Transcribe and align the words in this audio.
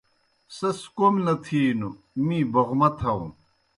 سیْس 0.55 0.79
کوْم 0.95 1.15
نہ 1.25 1.33
تِھینوْ 1.43 1.89
می 2.25 2.39
بوغما 2.51 2.89
تھاؤن۔ 2.97 3.25